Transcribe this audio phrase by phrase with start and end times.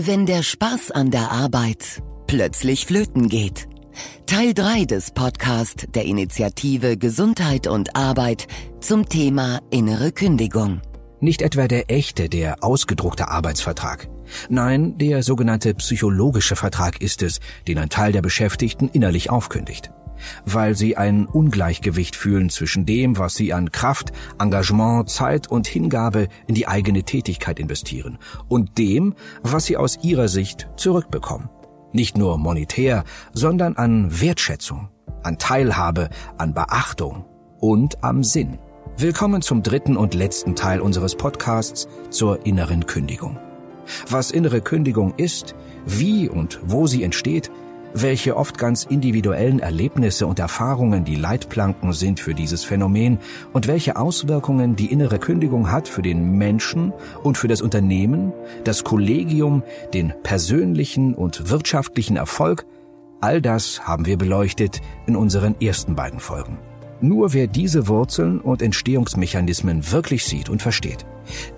[0.00, 3.66] Wenn der Spaß an der Arbeit plötzlich flöten geht.
[4.26, 8.46] Teil 3 des Podcasts der Initiative Gesundheit und Arbeit
[8.80, 10.82] zum Thema innere Kündigung.
[11.18, 14.08] Nicht etwa der echte, der ausgedruckte Arbeitsvertrag.
[14.48, 19.90] Nein, der sogenannte psychologische Vertrag ist es, den ein Teil der Beschäftigten innerlich aufkündigt.
[20.44, 26.28] Weil sie ein Ungleichgewicht fühlen zwischen dem, was sie an Kraft, Engagement, Zeit und Hingabe
[26.46, 31.48] in die eigene Tätigkeit investieren und dem, was sie aus ihrer Sicht zurückbekommen.
[31.92, 34.88] Nicht nur monetär, sondern an Wertschätzung,
[35.22, 37.24] an Teilhabe, an Beachtung
[37.60, 38.58] und am Sinn.
[38.96, 43.38] Willkommen zum dritten und letzten Teil unseres Podcasts zur inneren Kündigung.
[44.10, 45.54] Was innere Kündigung ist,
[45.86, 47.50] wie und wo sie entsteht,
[47.94, 53.18] welche oft ganz individuellen Erlebnisse und Erfahrungen die Leitplanken sind für dieses Phänomen
[53.52, 58.32] und welche Auswirkungen die innere Kündigung hat für den Menschen und für das Unternehmen,
[58.64, 59.62] das Kollegium,
[59.94, 62.66] den persönlichen und wirtschaftlichen Erfolg,
[63.20, 66.58] all das haben wir beleuchtet in unseren ersten beiden Folgen.
[67.00, 71.06] Nur wer diese Wurzeln und Entstehungsmechanismen wirklich sieht und versteht,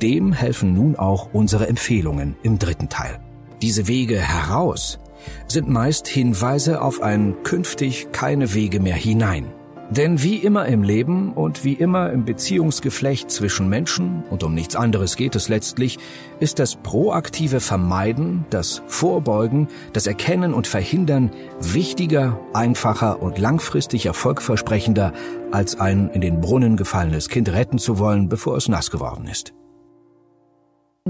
[0.03, 3.21] dem helfen nun auch unsere Empfehlungen im dritten Teil.
[3.63, 4.99] Diese Wege heraus
[5.47, 9.53] sind meist Hinweise auf ein künftig keine Wege mehr hinein.
[9.91, 14.77] Denn wie immer im Leben und wie immer im Beziehungsgeflecht zwischen Menschen, und um nichts
[14.77, 15.99] anderes geht es letztlich,
[16.39, 25.13] ist das proaktive Vermeiden, das Vorbeugen, das Erkennen und Verhindern wichtiger, einfacher und langfristig erfolgversprechender,
[25.51, 29.55] als ein in den Brunnen gefallenes Kind retten zu wollen, bevor es nass geworden ist.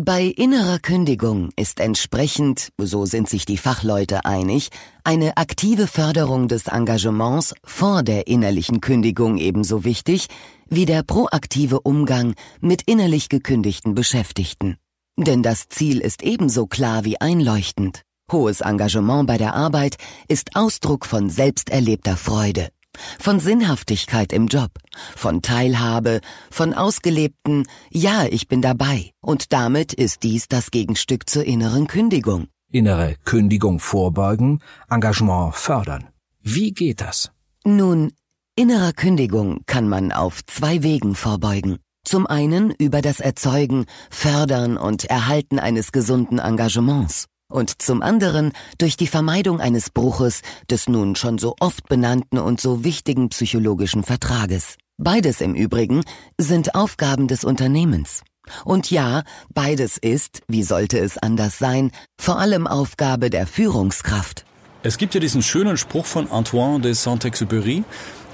[0.02, 4.70] Bei innerer Kündigung ist entsprechend, so sind sich die Fachleute einig,
[5.04, 10.28] eine aktive Förderung des Engagements vor der innerlichen Kündigung ebenso wichtig
[10.70, 14.78] wie der proaktive Umgang mit innerlich gekündigten Beschäftigten.
[15.18, 18.00] Denn das Ziel ist ebenso klar wie einleuchtend.
[18.32, 19.96] Hohes Engagement bei der Arbeit
[20.28, 22.70] ist Ausdruck von selbsterlebter Freude
[23.18, 24.70] von Sinnhaftigkeit im Job,
[25.16, 26.20] von Teilhabe,
[26.50, 29.12] von ausgelebten Ja, ich bin dabei.
[29.20, 32.48] Und damit ist dies das Gegenstück zur inneren Kündigung.
[32.70, 36.08] Innere Kündigung vorbeugen, Engagement fördern.
[36.42, 37.30] Wie geht das?
[37.64, 38.12] Nun,
[38.54, 41.78] innerer Kündigung kann man auf zwei Wegen vorbeugen.
[42.04, 48.96] Zum einen über das Erzeugen, Fördern und Erhalten eines gesunden Engagements und zum anderen durch
[48.96, 50.40] die Vermeidung eines Bruches
[50.70, 54.76] des nun schon so oft benannten und so wichtigen psychologischen Vertrages.
[54.96, 56.02] Beides im Übrigen
[56.38, 58.22] sind Aufgaben des Unternehmens.
[58.64, 59.22] Und ja,
[59.52, 64.44] beides ist, wie sollte es anders sein, vor allem Aufgabe der Führungskraft.
[64.82, 67.84] Es gibt ja diesen schönen Spruch von Antoine de Saint-Exupéry,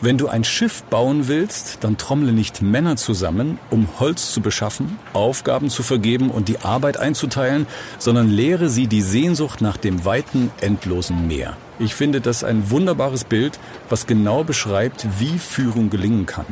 [0.01, 4.99] wenn du ein Schiff bauen willst, dann trommle nicht Männer zusammen, um Holz zu beschaffen,
[5.13, 7.67] Aufgaben zu vergeben und die Arbeit einzuteilen,
[7.99, 11.57] sondern lehre sie die Sehnsucht nach dem weiten, endlosen Meer.
[11.79, 13.59] Ich finde das ein wunderbares Bild,
[13.89, 16.47] was genau beschreibt, wie Führung gelingen kann.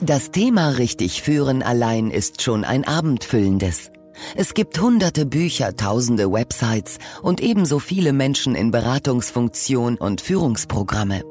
[0.00, 3.90] Das Thema richtig führen allein ist schon ein abendfüllendes.
[4.34, 11.22] Es gibt hunderte Bücher, tausende Websites und ebenso viele Menschen in Beratungsfunktion und Führungsprogramme.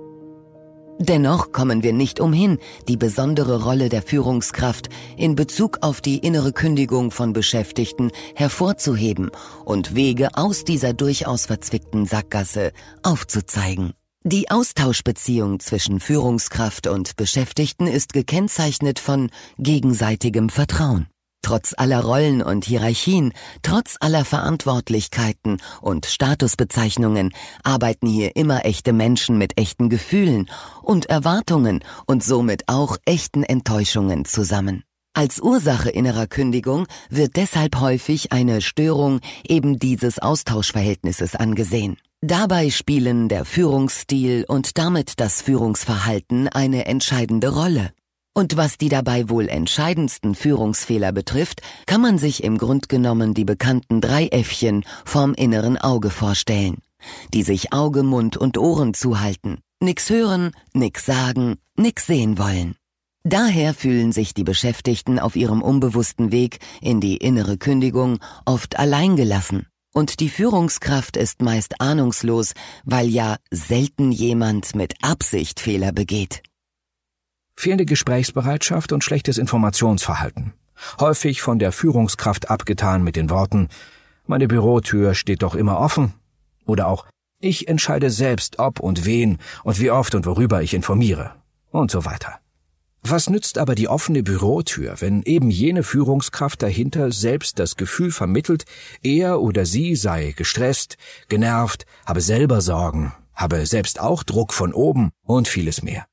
[0.99, 6.53] Dennoch kommen wir nicht umhin, die besondere Rolle der Führungskraft in Bezug auf die innere
[6.53, 9.29] Kündigung von Beschäftigten hervorzuheben
[9.63, 12.71] und Wege aus dieser durchaus verzwickten Sackgasse
[13.03, 13.93] aufzuzeigen.
[14.23, 21.07] Die Austauschbeziehung zwischen Führungskraft und Beschäftigten ist gekennzeichnet von gegenseitigem Vertrauen.
[21.47, 23.31] Trotz aller Rollen und Hierarchien,
[23.61, 30.49] trotz aller Verantwortlichkeiten und Statusbezeichnungen arbeiten hier immer echte Menschen mit echten Gefühlen
[30.81, 34.83] und Erwartungen und somit auch echten Enttäuschungen zusammen.
[35.13, 41.95] Als Ursache innerer Kündigung wird deshalb häufig eine Störung eben dieses Austauschverhältnisses angesehen.
[42.19, 47.93] Dabei spielen der Führungsstil und damit das Führungsverhalten eine entscheidende Rolle.
[48.37, 53.45] Und was die dabei wohl entscheidendsten Führungsfehler betrifft, kann man sich im Grund genommen die
[53.45, 56.77] bekannten drei Äffchen vorm inneren Auge vorstellen,
[57.33, 62.75] die sich Auge, Mund und Ohren zuhalten, nix hören, nix sagen, nix sehen wollen.
[63.23, 69.65] Daher fühlen sich die Beschäftigten auf ihrem unbewussten Weg in die innere Kündigung oft alleingelassen.
[69.95, 72.53] Und die Führungskraft ist meist ahnungslos,
[72.85, 76.43] weil ja selten jemand mit Absicht Fehler begeht
[77.57, 80.53] fehlende Gesprächsbereitschaft und schlechtes Informationsverhalten.
[80.99, 83.67] Häufig von der Führungskraft abgetan mit den Worten
[84.27, 86.13] Meine Bürotür steht doch immer offen
[86.65, 87.05] oder auch
[87.39, 91.31] Ich entscheide selbst, ob und wen und wie oft und worüber ich informiere
[91.71, 92.39] und so weiter.
[93.03, 98.65] Was nützt aber die offene Bürotür, wenn eben jene Führungskraft dahinter selbst das Gefühl vermittelt,
[99.01, 100.97] er oder sie sei gestresst,
[101.29, 106.05] genervt, habe selber Sorgen, habe selbst auch Druck von oben und vieles mehr.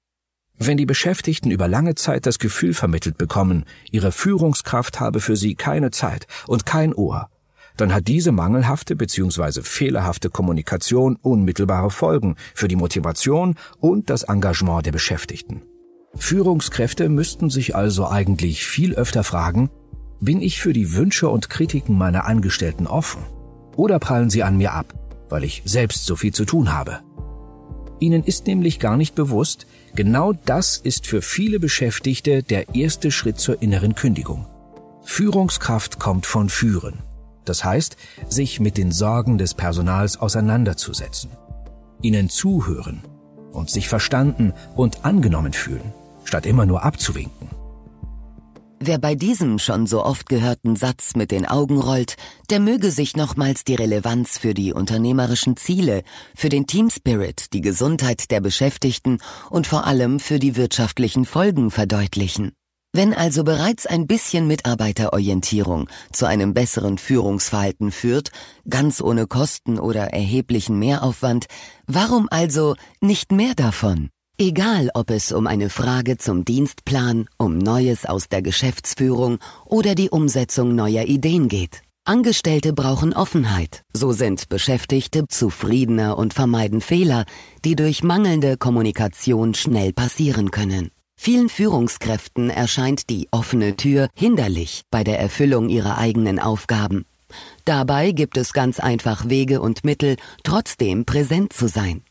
[0.59, 5.57] Wenn die Beschäftigten über lange Zeit das Gefühl vermittelt bekommen, ihre Führungskraft habe für sie
[5.57, 7.29] keine Zeit und kein Ohr,
[7.77, 9.63] dann hat diese mangelhafte bzw.
[9.63, 15.63] fehlerhafte Kommunikation unmittelbare Folgen für die Motivation und das Engagement der Beschäftigten.
[16.15, 19.71] Führungskräfte müssten sich also eigentlich viel öfter fragen,
[20.21, 23.25] bin ich für die Wünsche und Kritiken meiner Angestellten offen?
[23.75, 24.95] Oder prallen sie an mir ab,
[25.29, 27.01] weil ich selbst so viel zu tun habe?
[28.05, 33.39] Ihnen ist nämlich gar nicht bewusst, genau das ist für viele Beschäftigte der erste Schritt
[33.39, 34.45] zur inneren Kündigung.
[35.05, 36.99] Führungskraft kommt von Führen.
[37.47, 37.97] Das heißt,
[38.29, 41.31] sich mit den Sorgen des Personals auseinanderzusetzen,
[42.03, 43.01] ihnen zuhören
[43.53, 47.49] und sich verstanden und angenommen fühlen, statt immer nur abzuwinken.
[48.87, 52.17] Wer bei diesem schon so oft gehörten Satz mit den Augen rollt,
[52.51, 56.03] der möge sich nochmals die Relevanz für die unternehmerischen Ziele,
[56.35, 62.53] für den Teamspirit, die Gesundheit der Beschäftigten und vor allem für die wirtschaftlichen Folgen verdeutlichen.
[62.93, 68.33] Wenn also bereits ein bisschen Mitarbeiterorientierung zu einem besseren Führungsverhalten führt,
[68.69, 71.47] ganz ohne Kosten oder erheblichen Mehraufwand,
[71.87, 74.11] warum also nicht mehr davon?
[74.37, 80.11] Egal, ob es um eine Frage zum Dienstplan, um Neues aus der Geschäftsführung oder die
[80.11, 81.83] Umsetzung neuer Ideen geht.
[82.05, 87.27] Angestellte brauchen Offenheit, so sind Beschäftigte zufriedener und vermeiden Fehler,
[87.65, 90.91] die durch mangelnde Kommunikation schnell passieren können.
[91.17, 97.05] Vielen Führungskräften erscheint die offene Tür hinderlich bei der Erfüllung ihrer eigenen Aufgaben.
[97.65, 102.03] Dabei gibt es ganz einfach Wege und Mittel, trotzdem präsent zu sein.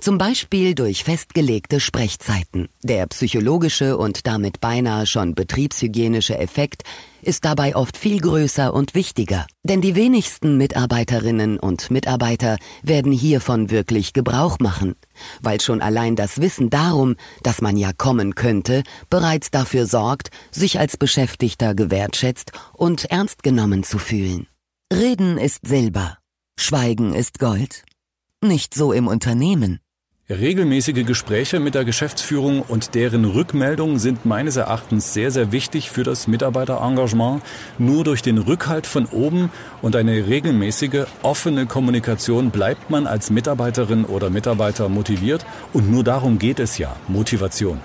[0.00, 2.68] Zum Beispiel durch festgelegte Sprechzeiten.
[2.82, 6.82] Der psychologische und damit beinahe schon betriebshygienische Effekt
[7.22, 9.46] ist dabei oft viel größer und wichtiger.
[9.62, 14.96] Denn die wenigsten Mitarbeiterinnen und Mitarbeiter werden hiervon wirklich Gebrauch machen,
[15.42, 20.78] weil schon allein das Wissen darum, dass man ja kommen könnte, bereits dafür sorgt, sich
[20.78, 24.46] als Beschäftigter gewertschätzt und ernst genommen zu fühlen.
[24.92, 26.18] Reden ist Silber,
[26.58, 27.84] Schweigen ist Gold.
[28.42, 29.80] Nicht so im Unternehmen.
[30.30, 36.04] Regelmäßige Gespräche mit der Geschäftsführung und deren Rückmeldungen sind meines Erachtens sehr, sehr wichtig für
[36.04, 37.42] das Mitarbeiterengagement.
[37.76, 39.50] Nur durch den Rückhalt von oben
[39.82, 45.44] und eine regelmäßige, offene Kommunikation bleibt man als Mitarbeiterin oder Mitarbeiter motiviert.
[45.74, 47.78] Und nur darum geht es ja, Motivation.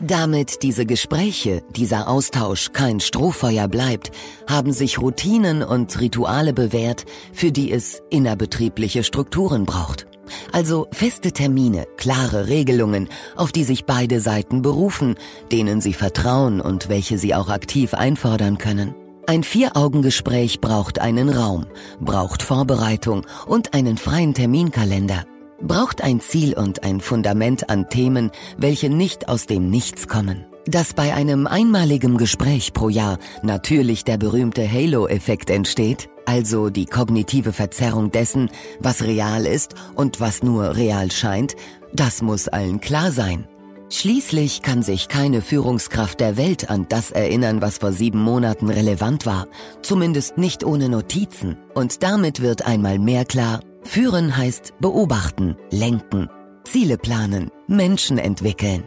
[0.00, 4.10] Damit diese Gespräche, dieser Austausch kein Strohfeuer bleibt,
[4.46, 10.06] haben sich Routinen und Rituale bewährt, für die es innerbetriebliche Strukturen braucht.
[10.52, 15.14] Also feste Termine, klare Regelungen, auf die sich beide Seiten berufen,
[15.50, 18.94] denen sie vertrauen und welche sie auch aktiv einfordern können.
[19.26, 21.66] Ein Vier-Augen-Gespräch braucht einen Raum,
[22.00, 25.24] braucht Vorbereitung und einen freien Terminkalender,
[25.60, 30.46] braucht ein Ziel und ein Fundament an Themen, welche nicht aus dem Nichts kommen.
[30.66, 37.52] Dass bei einem einmaligen Gespräch pro Jahr natürlich der berühmte Halo-Effekt entsteht, also die kognitive
[37.52, 38.50] Verzerrung dessen,
[38.80, 41.54] was real ist und was nur real scheint,
[41.92, 43.46] das muss allen klar sein.
[43.88, 49.26] Schließlich kann sich keine Führungskraft der Welt an das erinnern, was vor sieben Monaten relevant
[49.26, 49.46] war,
[49.80, 51.56] zumindest nicht ohne Notizen.
[51.72, 56.28] Und damit wird einmal mehr klar, führen heißt beobachten, lenken,
[56.64, 58.84] Ziele planen, Menschen entwickeln.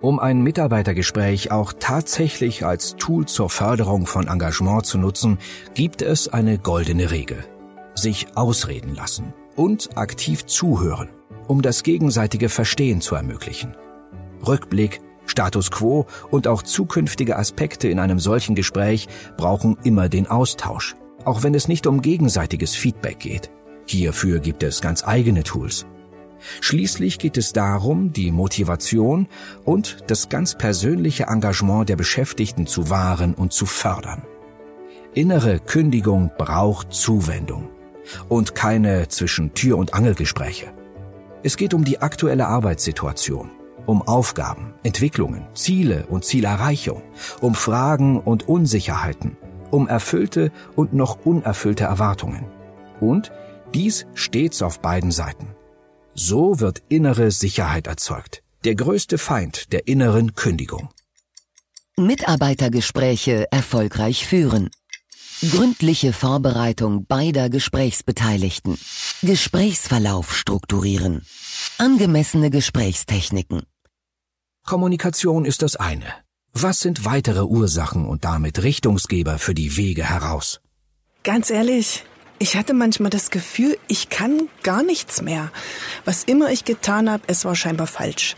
[0.00, 5.38] Um ein Mitarbeitergespräch auch tatsächlich als Tool zur Förderung von Engagement zu nutzen,
[5.74, 7.44] gibt es eine goldene Regel.
[7.94, 11.10] Sich ausreden lassen und aktiv zuhören,
[11.48, 13.76] um das gegenseitige Verstehen zu ermöglichen.
[14.46, 19.06] Rückblick, Status quo und auch zukünftige Aspekte in einem solchen Gespräch
[19.36, 23.50] brauchen immer den Austausch, auch wenn es nicht um gegenseitiges Feedback geht.
[23.90, 25.84] Hierfür gibt es ganz eigene Tools.
[26.60, 29.26] Schließlich geht es darum, die Motivation
[29.64, 34.22] und das ganz persönliche Engagement der Beschäftigten zu wahren und zu fördern.
[35.12, 37.68] Innere Kündigung braucht Zuwendung
[38.28, 40.72] und keine zwischen Tür- und Angelgespräche.
[41.42, 43.50] Es geht um die aktuelle Arbeitssituation,
[43.86, 47.02] um Aufgaben, Entwicklungen, Ziele und Zielerreichung,
[47.40, 49.36] um Fragen und Unsicherheiten,
[49.72, 52.44] um erfüllte und noch unerfüllte Erwartungen.
[53.00, 53.32] Und
[53.74, 55.54] dies stets auf beiden Seiten.
[56.14, 60.90] So wird innere Sicherheit erzeugt, der größte Feind der inneren Kündigung.
[61.96, 64.70] Mitarbeitergespräche erfolgreich führen.
[65.42, 68.78] Gründliche Vorbereitung beider Gesprächsbeteiligten.
[69.22, 71.24] Gesprächsverlauf strukturieren.
[71.78, 73.62] Angemessene Gesprächstechniken.
[74.66, 76.04] Kommunikation ist das eine.
[76.52, 80.60] Was sind weitere Ursachen und damit Richtungsgeber für die Wege heraus?
[81.22, 82.04] Ganz ehrlich,
[82.40, 85.52] ich hatte manchmal das Gefühl, ich kann gar nichts mehr.
[86.06, 88.34] Was immer ich getan habe, es war scheinbar falsch.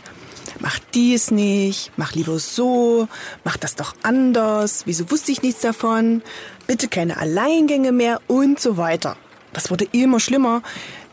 [0.59, 3.07] Mach dies nicht, mach lieber so,
[3.45, 6.21] mach das doch anders, wieso wusste ich nichts davon,
[6.67, 9.15] bitte keine Alleingänge mehr und so weiter.
[9.53, 10.63] Das wurde immer schlimmer.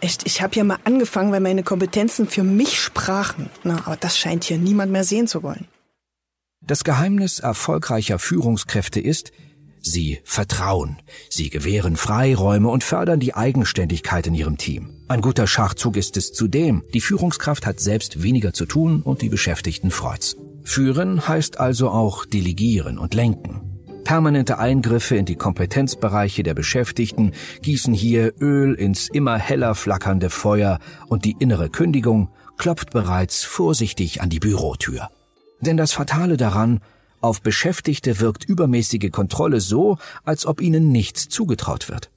[0.01, 3.51] Echt, ich habe ja mal angefangen, weil meine Kompetenzen für mich sprachen.
[3.63, 5.69] Na, aber das scheint hier niemand mehr sehen zu wollen.
[6.61, 9.31] Das Geheimnis erfolgreicher Führungskräfte ist,
[9.83, 14.91] sie vertrauen, sie gewähren Freiräume und fördern die Eigenständigkeit in ihrem Team.
[15.09, 19.29] Ein guter Schachzug ist es zudem, die Führungskraft hat selbst weniger zu tun und die
[19.29, 20.37] Beschäftigten freut's.
[20.63, 23.61] Führen heißt also auch delegieren und lenken.
[24.05, 27.33] Permanente Eingriffe in die Kompetenzbereiche der Beschäftigten
[27.63, 34.21] gießen hier Öl ins immer heller flackernde Feuer und die innere Kündigung klopft bereits vorsichtig
[34.21, 35.11] an die Bürotür.
[35.61, 36.81] Denn das Fatale daran,
[37.21, 42.11] auf Beschäftigte wirkt übermäßige Kontrolle so, als ob ihnen nichts zugetraut wird.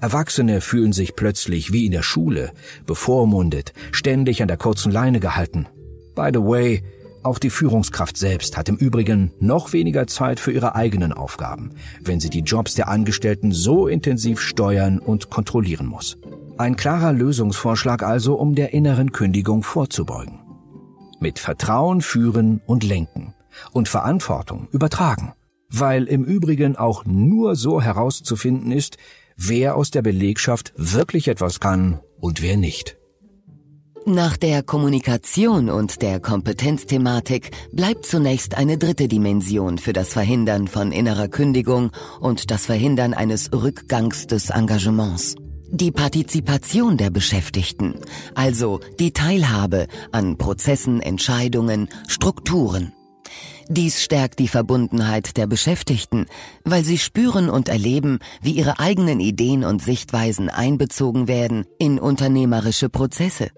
[0.00, 2.52] Erwachsene fühlen sich plötzlich wie in der Schule,
[2.86, 5.66] bevormundet, ständig an der kurzen Leine gehalten.
[6.14, 6.82] By the way,
[7.22, 11.70] auch die Führungskraft selbst hat im Übrigen noch weniger Zeit für ihre eigenen Aufgaben,
[12.02, 16.18] wenn sie die Jobs der Angestellten so intensiv steuern und kontrollieren muss.
[16.58, 20.40] Ein klarer Lösungsvorschlag also, um der inneren Kündigung vorzubeugen
[21.18, 23.35] mit Vertrauen führen und lenken
[23.72, 25.34] und Verantwortung übertragen,
[25.68, 28.96] weil im Übrigen auch nur so herauszufinden ist,
[29.36, 32.96] wer aus der Belegschaft wirklich etwas kann und wer nicht.
[34.08, 40.92] Nach der Kommunikation und der Kompetenzthematik bleibt zunächst eine dritte Dimension für das Verhindern von
[40.92, 45.34] innerer Kündigung und das Verhindern eines Rückgangs des Engagements.
[45.72, 47.96] Die Partizipation der Beschäftigten,
[48.36, 52.92] also die Teilhabe an Prozessen, Entscheidungen, Strukturen.
[53.68, 56.26] Dies stärkt die Verbundenheit der Beschäftigten,
[56.64, 62.88] weil sie spüren und erleben, wie ihre eigenen Ideen und Sichtweisen einbezogen werden in unternehmerische
[62.88, 63.48] Prozesse.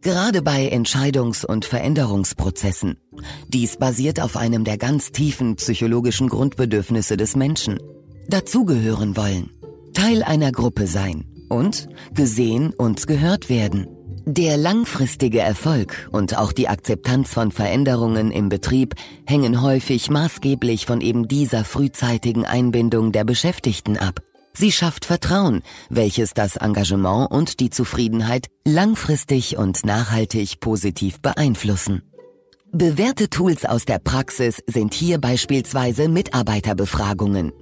[0.00, 2.96] Gerade bei Entscheidungs- und Veränderungsprozessen.
[3.48, 7.78] Dies basiert auf einem der ganz tiefen psychologischen Grundbedürfnisse des Menschen.
[8.28, 9.50] Dazugehören wollen.
[9.92, 13.88] Teil einer Gruppe sein und gesehen und gehört werden.
[14.30, 18.94] Der langfristige Erfolg und auch die Akzeptanz von Veränderungen im Betrieb
[19.26, 24.20] hängen häufig maßgeblich von eben dieser frühzeitigen Einbindung der Beschäftigten ab.
[24.52, 32.02] Sie schafft Vertrauen, welches das Engagement und die Zufriedenheit langfristig und nachhaltig positiv beeinflussen.
[32.70, 37.54] Bewährte Tools aus der Praxis sind hier beispielsweise Mitarbeiterbefragungen,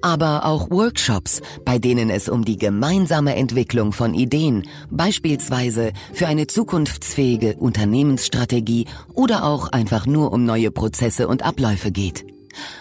[0.00, 6.46] aber auch Workshops, bei denen es um die gemeinsame Entwicklung von Ideen, beispielsweise für eine
[6.46, 12.24] zukunftsfähige Unternehmensstrategie oder auch einfach nur um neue Prozesse und Abläufe geht.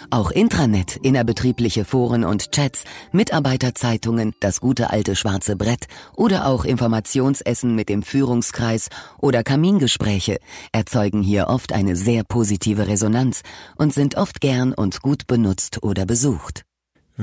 [0.09, 7.75] Auch Intranet, innerbetriebliche Foren und Chats, Mitarbeiterzeitungen, das gute alte schwarze Brett oder auch Informationsessen
[7.75, 10.39] mit dem Führungskreis oder Kamingespräche
[10.71, 13.41] erzeugen hier oft eine sehr positive Resonanz
[13.77, 16.63] und sind oft gern und gut benutzt oder besucht.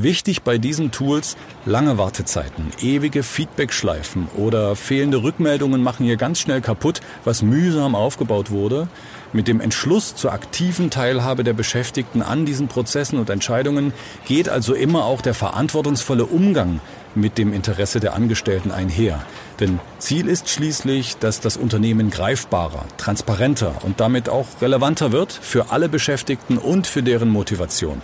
[0.00, 1.36] Wichtig bei diesen Tools
[1.66, 8.52] lange Wartezeiten, ewige Feedbackschleifen oder fehlende Rückmeldungen machen hier ganz schnell kaputt, was mühsam aufgebaut
[8.52, 8.86] wurde.
[9.32, 13.92] Mit dem Entschluss zur aktiven Teilhabe der Beschäftigten an diesen Prozessen und Entscheidungen
[14.24, 16.78] geht also immer auch der verantwortungsvolle Umgang
[17.16, 19.20] mit dem Interesse der Angestellten einher.
[19.58, 25.72] Denn Ziel ist schließlich, dass das Unternehmen greifbarer, transparenter und damit auch relevanter wird für
[25.72, 28.00] alle Beschäftigten und für deren Motivation.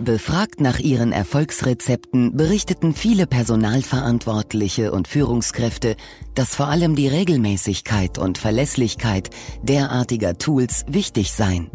[0.00, 5.94] Befragt nach ihren Erfolgsrezepten berichteten viele Personalverantwortliche und Führungskräfte,
[6.34, 9.30] dass vor allem die Regelmäßigkeit und Verlässlichkeit
[9.62, 11.70] derartiger Tools wichtig seien.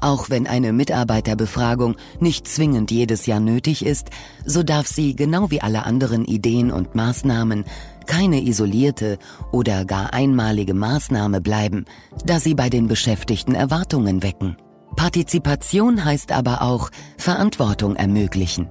[0.00, 4.08] Auch wenn eine Mitarbeiterbefragung nicht zwingend jedes Jahr nötig ist,
[4.44, 7.64] so darf sie genau wie alle anderen Ideen und Maßnahmen
[8.06, 9.18] keine isolierte
[9.52, 11.84] oder gar einmalige Maßnahme bleiben,
[12.24, 14.56] da sie bei den Beschäftigten Erwartungen wecken.
[14.96, 18.68] Partizipation heißt aber auch Verantwortung ermöglichen.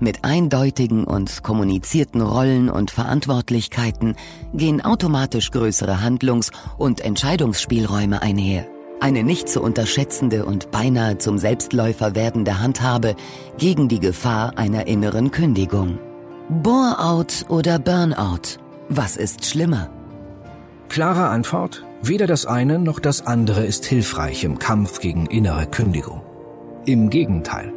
[0.00, 4.16] Mit eindeutigen und kommunizierten Rollen und Verantwortlichkeiten
[4.52, 8.66] gehen automatisch größere Handlungs- und Entscheidungsspielräume einher.
[9.00, 13.16] Eine nicht zu unterschätzende und beinahe zum Selbstläufer werdende Handhabe
[13.56, 15.98] gegen die Gefahr einer inneren Kündigung.
[16.50, 18.58] Bore-out oder Burnout?
[18.88, 19.88] Was ist schlimmer?
[20.88, 21.84] Klare Antwort?
[22.02, 26.22] Weder das eine noch das andere ist hilfreich im Kampf gegen innere Kündigung.
[26.86, 27.74] Im Gegenteil.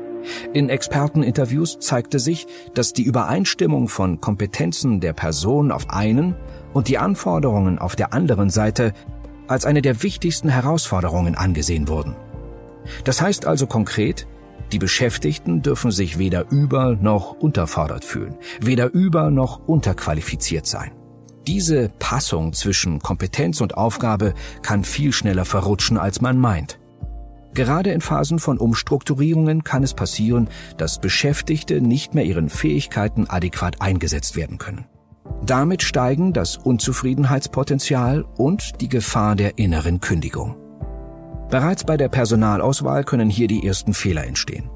[0.54, 6.36] In Experteninterviews zeigte sich, dass die Übereinstimmung von Kompetenzen der Person auf einen
[6.72, 8.94] und die Anforderungen auf der anderen Seite
[9.48, 12.16] als eine der wichtigsten Herausforderungen angesehen wurden.
[13.04, 14.26] Das heißt also konkret,
[14.72, 20.92] die Beschäftigten dürfen sich weder über noch unterfordert fühlen, weder über noch unterqualifiziert sein.
[21.48, 26.80] Diese Passung zwischen Kompetenz und Aufgabe kann viel schneller verrutschen, als man meint.
[27.54, 33.82] Gerade in Phasen von Umstrukturierungen kann es passieren, dass Beschäftigte nicht mehr ihren Fähigkeiten adäquat
[33.82, 34.86] eingesetzt werden können.
[35.46, 40.56] Damit steigen das Unzufriedenheitspotenzial und die Gefahr der inneren Kündigung.
[41.50, 44.70] Bereits bei der Personalauswahl können hier die ersten Fehler entstehen.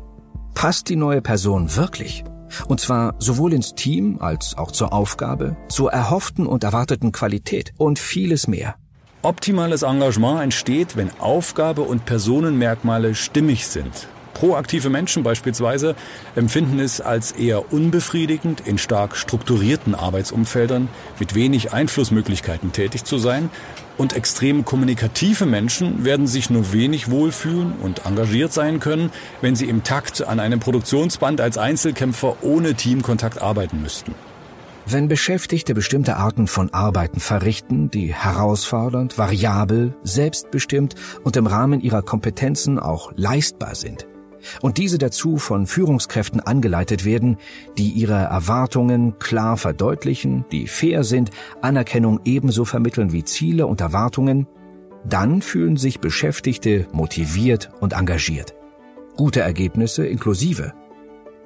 [0.53, 2.23] Passt die neue Person wirklich?
[2.67, 7.99] Und zwar sowohl ins Team als auch zur Aufgabe, zur erhofften und erwarteten Qualität und
[7.99, 8.75] vieles mehr.
[9.21, 14.07] Optimales Engagement entsteht, wenn Aufgabe und Personenmerkmale stimmig sind.
[14.33, 15.95] Proaktive Menschen beispielsweise
[16.35, 20.89] empfinden es als eher unbefriedigend, in stark strukturierten Arbeitsumfeldern
[21.19, 23.49] mit wenig Einflussmöglichkeiten tätig zu sein.
[23.97, 29.11] Und extrem kommunikative Menschen werden sich nur wenig wohlfühlen und engagiert sein können,
[29.41, 34.13] wenn sie im Takt an einem Produktionsband als Einzelkämpfer ohne Teamkontakt arbeiten müssten.
[34.89, 42.03] Wenn Beschäftigte bestimmte Arten von Arbeiten verrichten, die herausfordernd, variabel, selbstbestimmt und im Rahmen ihrer
[42.03, 44.07] Kompetenzen auch leistbar sind,
[44.61, 47.37] und diese dazu von Führungskräften angeleitet werden,
[47.77, 54.47] die ihre Erwartungen klar verdeutlichen, die fair sind, Anerkennung ebenso vermitteln wie Ziele und Erwartungen,
[55.05, 58.55] dann fühlen sich Beschäftigte motiviert und engagiert.
[59.15, 60.73] Gute Ergebnisse inklusive.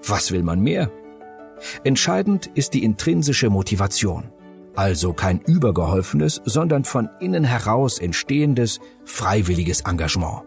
[0.05, 0.91] Was will man mehr?
[1.83, 4.31] Entscheidend ist die intrinsische Motivation,
[4.75, 10.41] also kein übergeholfenes, sondern von innen heraus entstehendes, freiwilliges Engagement.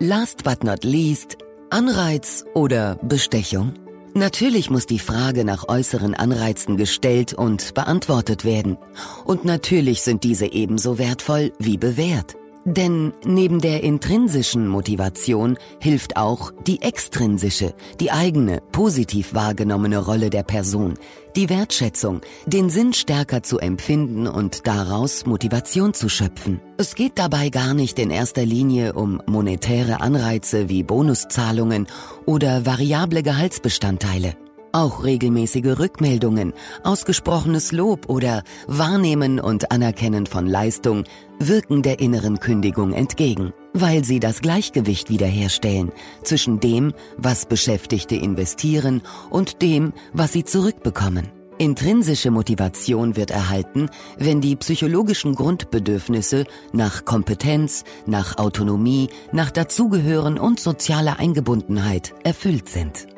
[0.00, 1.38] Last but not least,
[1.70, 3.74] Anreiz oder Bestechung?
[4.14, 8.78] Natürlich muss die Frage nach äußeren Anreizen gestellt und beantwortet werden.
[9.24, 12.36] Und natürlich sind diese ebenso wertvoll wie bewährt.
[12.68, 20.42] Denn neben der intrinsischen Motivation hilft auch die extrinsische, die eigene, positiv wahrgenommene Rolle der
[20.42, 20.94] Person,
[21.36, 26.60] die Wertschätzung, den Sinn stärker zu empfinden und daraus Motivation zu schöpfen.
[26.76, 31.86] Es geht dabei gar nicht in erster Linie um monetäre Anreize wie Bonuszahlungen
[32.26, 34.34] oder variable Gehaltsbestandteile.
[34.76, 36.52] Auch regelmäßige Rückmeldungen,
[36.84, 41.04] ausgesprochenes Lob oder Wahrnehmen und Anerkennen von Leistung
[41.38, 45.92] wirken der inneren Kündigung entgegen, weil sie das Gleichgewicht wiederherstellen
[46.24, 51.30] zwischen dem, was Beschäftigte investieren und dem, was sie zurückbekommen.
[51.56, 60.60] Intrinsische Motivation wird erhalten, wenn die psychologischen Grundbedürfnisse nach Kompetenz, nach Autonomie, nach Dazugehören und
[60.60, 63.15] sozialer Eingebundenheit erfüllt sind.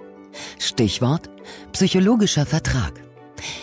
[0.58, 1.30] Stichwort
[1.72, 2.92] psychologischer Vertrag.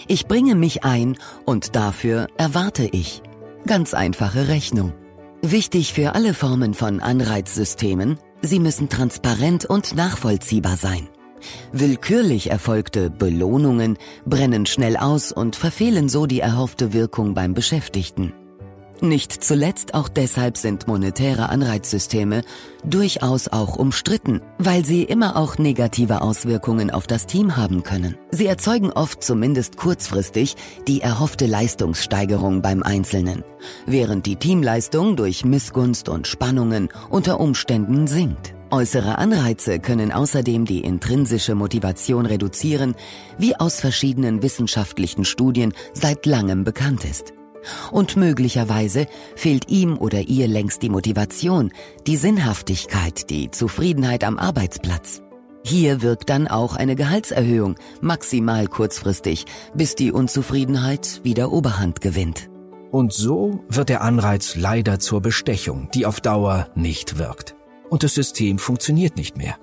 [0.08, 3.22] Ich bringe mich ein und dafür erwarte ich.
[3.66, 4.94] Ganz einfache Rechnung.
[5.42, 11.10] Wichtig für alle Formen von Anreizsystemen, sie müssen transparent und nachvollziehbar sein.
[11.72, 18.34] Willkürlich erfolgte Belohnungen brennen schnell aus und verfehlen so die erhoffte Wirkung beim Beschäftigten.
[19.02, 22.44] Nicht zuletzt auch deshalb sind monetäre Anreizsysteme
[22.84, 28.18] durchaus auch umstritten, weil sie immer auch negative Auswirkungen auf das Team haben können.
[28.32, 30.56] Sie erzeugen oft zumindest kurzfristig
[30.88, 33.44] die erhoffte Leistungssteigerung beim Einzelnen,
[33.86, 38.54] während die Teamleistung durch Missgunst und Spannungen unter Umständen sinkt.
[38.72, 42.96] Äußere Anreize können außerdem die intrinsische Motivation reduzieren,
[43.38, 47.34] wie aus verschiedenen wissenschaftlichen Studien seit langem bekannt ist.
[47.92, 51.72] Und möglicherweise fehlt ihm oder ihr längst die Motivation,
[52.08, 55.22] die Sinnhaftigkeit, die Zufriedenheit am Arbeitsplatz.
[55.64, 62.50] Hier wirkt dann auch eine Gehaltserhöhung, maximal kurzfristig, bis die Unzufriedenheit wieder Oberhand gewinnt.
[62.92, 67.56] Und so wird der Anreiz leider zur Bestechung, die auf Dauer nicht wirkt.
[67.90, 69.58] Und das System funktioniert nicht mehr.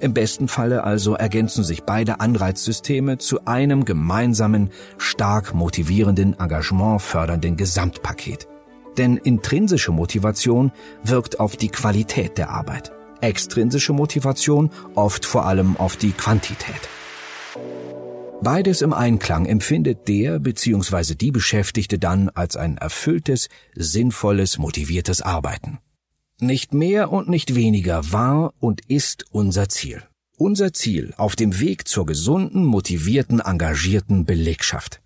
[0.00, 8.48] Im besten Falle also ergänzen sich beide Anreizsysteme zu einem gemeinsamen, stark motivierenden, engagementfördernden Gesamtpaket.
[8.98, 15.96] Denn intrinsische Motivation wirkt auf die Qualität der Arbeit, extrinsische Motivation oft vor allem auf
[15.96, 16.88] die Quantität.
[18.42, 21.14] Beides im Einklang empfindet der bzw.
[21.14, 25.78] die Beschäftigte dann als ein erfülltes, sinnvolles, motiviertes Arbeiten.
[26.40, 30.02] Nicht mehr und nicht weniger war und ist unser Ziel.
[30.36, 35.00] Unser Ziel auf dem Weg zur gesunden, motivierten, engagierten Belegschaft.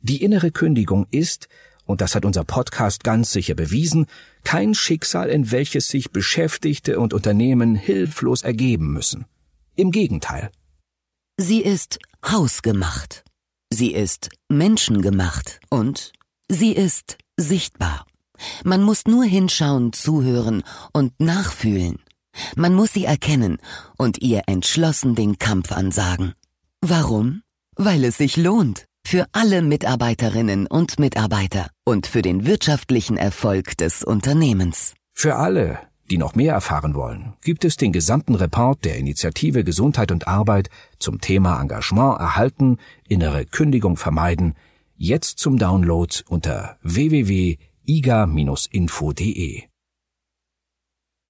[0.00, 1.48] Die innere Kündigung ist,
[1.84, 4.06] und das hat unser Podcast ganz sicher bewiesen,
[4.44, 9.26] kein Schicksal, in welches sich Beschäftigte und Unternehmen hilflos ergeben müssen.
[9.74, 10.50] Im Gegenteil.
[11.36, 13.24] Sie ist hausgemacht.
[13.70, 16.12] Sie ist menschengemacht und
[16.48, 18.06] sie ist sichtbar.
[18.64, 21.98] Man muss nur hinschauen, zuhören und nachfühlen.
[22.56, 23.58] Man muss sie erkennen
[23.96, 26.34] und ihr entschlossen den Kampf ansagen.
[26.80, 27.42] Warum?
[27.76, 28.86] Weil es sich lohnt.
[29.06, 34.94] Für alle Mitarbeiterinnen und Mitarbeiter und für den wirtschaftlichen Erfolg des Unternehmens.
[35.14, 35.78] Für alle,
[36.10, 40.70] die noch mehr erfahren wollen, gibt es den gesamten Report der Initiative Gesundheit und Arbeit
[40.98, 44.54] zum Thema Engagement erhalten, innere Kündigung vermeiden,
[44.96, 46.76] jetzt zum Download unter
[47.86, 49.75] www.iga-info.de.